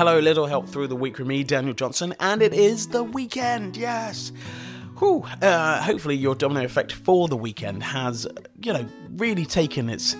[0.00, 3.76] Hello, little help through the week with me, Daniel Johnson, and it is the weekend.
[3.76, 4.32] Yes.
[4.98, 5.26] Whew.
[5.42, 8.26] Uh, hopefully, your domino effect for the weekend has,
[8.62, 10.16] you know, really taken its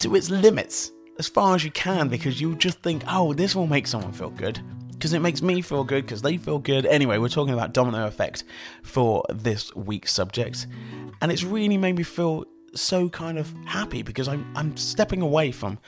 [0.00, 3.68] to its limits as far as you can because you just think, oh, this will
[3.68, 6.84] make someone feel good because it makes me feel good because they feel good.
[6.84, 8.42] Anyway, we're talking about domino effect
[8.82, 10.66] for this week's subject,
[11.22, 15.52] and it's really made me feel so kind of happy because I'm I'm stepping away
[15.52, 15.78] from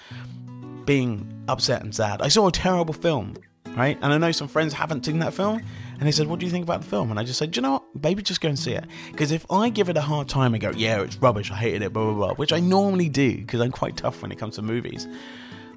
[0.89, 2.23] being upset and sad.
[2.23, 3.35] I saw a terrible film,
[3.77, 3.99] right?
[4.01, 5.61] And I know some friends haven't seen that film,
[5.99, 7.61] and they said, "What do you think about the film?" And I just said, "You
[7.61, 7.85] know what?
[8.03, 10.63] Maybe just go and see it." Because if I give it a hard time and
[10.63, 11.51] go, "Yeah, it's rubbish.
[11.51, 14.33] I hated it," blah blah blah, which I normally do because I'm quite tough when
[14.33, 15.07] it comes to movies.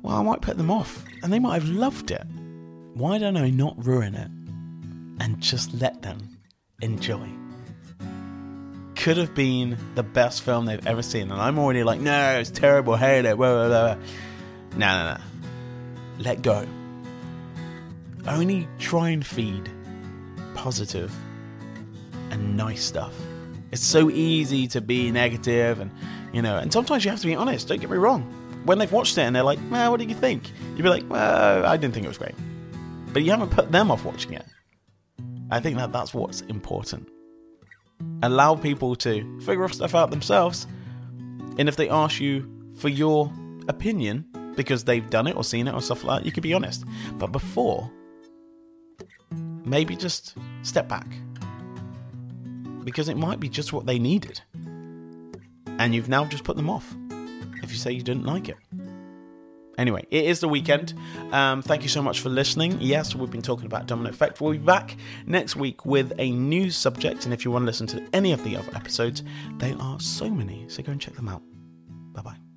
[0.01, 2.25] Well, I might put them off, and they might have loved it.
[2.93, 4.31] Why don't I not ruin it
[5.19, 6.37] and just let them
[6.81, 7.27] enjoy?
[8.95, 12.49] Could have been the best film they've ever seen, and I'm already like, no, it's
[12.49, 14.03] terrible, hate it, blah, blah, blah.
[14.75, 15.21] No, no, no.
[16.19, 16.65] Let go.
[18.27, 19.69] Only try and feed
[20.53, 21.13] positive
[22.29, 23.13] and nice stuff.
[23.71, 25.91] It's so easy to be negative and,
[26.33, 28.23] you know, and sometimes you have to be honest, don't get me wrong.
[28.65, 30.51] When they've watched it and they're like, well, what did you think?
[30.75, 32.35] You'd be like, well, I didn't think it was great
[33.13, 34.45] but you haven't put them off watching it.
[35.49, 37.09] I think that that's what's important.
[38.23, 40.65] Allow people to figure stuff out themselves,
[41.57, 43.31] and if they ask you for your
[43.67, 44.25] opinion
[44.61, 46.83] because they've done it or seen it or stuff like that, you could be honest.
[47.13, 47.89] But before,
[49.65, 51.07] maybe just step back
[52.83, 54.41] because it might be just what they needed,
[55.79, 56.95] and you've now just put them off
[57.63, 58.57] if you say you didn't like it.
[59.77, 60.93] Anyway, it is the weekend.
[61.31, 62.77] Um, thank you so much for listening.
[62.79, 64.39] Yes, we've been talking about Domino Effect.
[64.39, 67.25] We'll be back next week with a new subject.
[67.25, 69.23] And if you want to listen to any of the other episodes,
[69.57, 70.65] they are so many.
[70.67, 71.41] So go and check them out.
[72.13, 72.50] Bye bye.